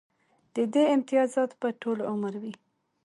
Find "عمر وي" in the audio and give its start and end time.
2.11-2.53